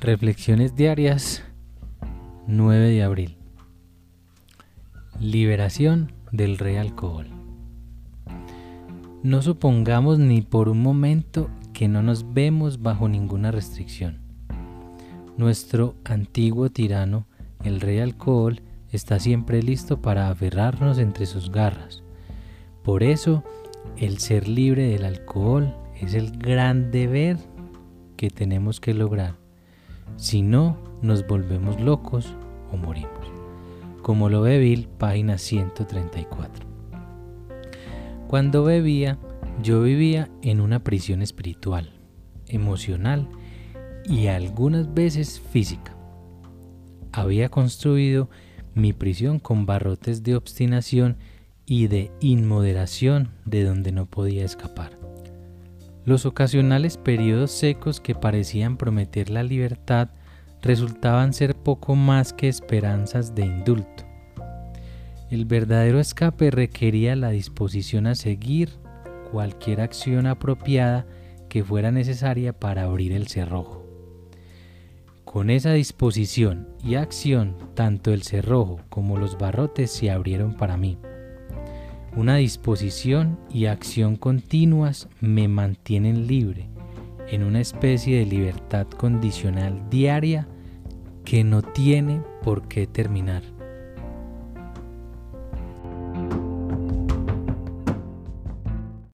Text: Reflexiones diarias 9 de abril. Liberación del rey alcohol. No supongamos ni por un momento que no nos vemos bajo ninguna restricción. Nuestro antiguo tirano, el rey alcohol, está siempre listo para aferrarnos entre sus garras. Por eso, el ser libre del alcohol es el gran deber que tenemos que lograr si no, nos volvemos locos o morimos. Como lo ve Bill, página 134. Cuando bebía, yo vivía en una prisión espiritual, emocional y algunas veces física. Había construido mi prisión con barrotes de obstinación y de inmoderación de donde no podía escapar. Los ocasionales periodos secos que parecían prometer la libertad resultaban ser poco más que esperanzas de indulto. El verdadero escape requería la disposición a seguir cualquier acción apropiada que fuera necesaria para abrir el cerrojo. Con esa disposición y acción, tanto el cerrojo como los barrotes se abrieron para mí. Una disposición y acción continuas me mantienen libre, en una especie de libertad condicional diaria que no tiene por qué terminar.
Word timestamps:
Reflexiones 0.00 0.74
diarias 0.74 1.44
9 2.46 2.88
de 2.88 3.02
abril. 3.02 3.36
Liberación 5.20 6.12
del 6.32 6.56
rey 6.56 6.76
alcohol. 6.76 7.26
No 9.22 9.42
supongamos 9.42 10.18
ni 10.18 10.40
por 10.40 10.70
un 10.70 10.82
momento 10.82 11.50
que 11.74 11.86
no 11.86 12.02
nos 12.02 12.32
vemos 12.32 12.80
bajo 12.80 13.10
ninguna 13.10 13.50
restricción. 13.50 14.20
Nuestro 15.36 15.96
antiguo 16.04 16.70
tirano, 16.70 17.26
el 17.62 17.78
rey 17.82 17.98
alcohol, 17.98 18.62
está 18.92 19.20
siempre 19.20 19.62
listo 19.62 20.00
para 20.00 20.30
aferrarnos 20.30 20.96
entre 20.96 21.26
sus 21.26 21.52
garras. 21.52 22.02
Por 22.82 23.02
eso, 23.02 23.44
el 23.98 24.16
ser 24.16 24.48
libre 24.48 24.84
del 24.84 25.04
alcohol 25.04 25.76
es 26.00 26.14
el 26.14 26.38
gran 26.38 26.90
deber 26.90 27.36
que 28.16 28.30
tenemos 28.30 28.80
que 28.80 28.94
lograr 28.94 29.39
si 30.16 30.42
no, 30.42 30.76
nos 31.02 31.26
volvemos 31.26 31.80
locos 31.80 32.34
o 32.72 32.76
morimos. 32.76 33.10
Como 34.02 34.28
lo 34.28 34.42
ve 34.42 34.58
Bill, 34.58 34.88
página 34.98 35.38
134. 35.38 36.66
Cuando 38.28 38.64
bebía, 38.64 39.18
yo 39.62 39.82
vivía 39.82 40.30
en 40.42 40.60
una 40.60 40.84
prisión 40.84 41.22
espiritual, 41.22 41.92
emocional 42.46 43.28
y 44.04 44.28
algunas 44.28 44.94
veces 44.94 45.40
física. 45.40 45.96
Había 47.12 47.48
construido 47.48 48.30
mi 48.74 48.92
prisión 48.92 49.38
con 49.38 49.66
barrotes 49.66 50.22
de 50.22 50.36
obstinación 50.36 51.16
y 51.66 51.88
de 51.88 52.10
inmoderación 52.20 53.30
de 53.44 53.64
donde 53.64 53.92
no 53.92 54.06
podía 54.06 54.44
escapar. 54.44 55.09
Los 56.10 56.26
ocasionales 56.26 56.96
periodos 56.96 57.52
secos 57.52 58.00
que 58.00 58.16
parecían 58.16 58.76
prometer 58.76 59.30
la 59.30 59.44
libertad 59.44 60.08
resultaban 60.60 61.32
ser 61.32 61.54
poco 61.54 61.94
más 61.94 62.32
que 62.32 62.48
esperanzas 62.48 63.36
de 63.36 63.44
indulto. 63.44 64.04
El 65.30 65.44
verdadero 65.44 66.00
escape 66.00 66.50
requería 66.50 67.14
la 67.14 67.30
disposición 67.30 68.08
a 68.08 68.16
seguir 68.16 68.70
cualquier 69.30 69.82
acción 69.82 70.26
apropiada 70.26 71.06
que 71.48 71.62
fuera 71.62 71.92
necesaria 71.92 72.52
para 72.52 72.82
abrir 72.82 73.12
el 73.12 73.28
cerrojo. 73.28 73.86
Con 75.24 75.48
esa 75.48 75.74
disposición 75.74 76.70
y 76.82 76.96
acción, 76.96 77.56
tanto 77.74 78.12
el 78.12 78.24
cerrojo 78.24 78.80
como 78.88 79.16
los 79.16 79.38
barrotes 79.38 79.92
se 79.92 80.10
abrieron 80.10 80.56
para 80.56 80.76
mí. 80.76 80.98
Una 82.16 82.36
disposición 82.36 83.38
y 83.50 83.66
acción 83.66 84.16
continuas 84.16 85.08
me 85.20 85.46
mantienen 85.46 86.26
libre, 86.26 86.68
en 87.28 87.44
una 87.44 87.60
especie 87.60 88.18
de 88.18 88.26
libertad 88.26 88.88
condicional 88.88 89.88
diaria 89.90 90.48
que 91.24 91.44
no 91.44 91.62
tiene 91.62 92.20
por 92.42 92.66
qué 92.66 92.88
terminar. 92.88 93.59